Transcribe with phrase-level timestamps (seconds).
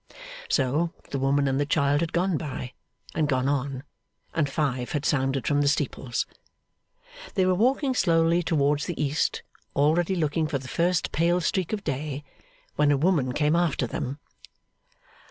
[0.49, 2.73] So, the woman and the child had gone by,
[3.13, 3.83] and gone on,
[4.33, 6.25] and five had sounded from the steeples.
[7.35, 9.43] They were walking slowly towards the east,
[9.75, 12.23] already looking for the first pale streak of day,
[12.77, 14.17] when a woman came after them.